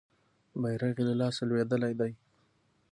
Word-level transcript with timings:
بیرغ 0.61 0.95
یې 1.01 1.05
له 1.09 1.13
لاسه 1.21 1.41
لویدلی 1.49 1.93
دی. 1.99 2.11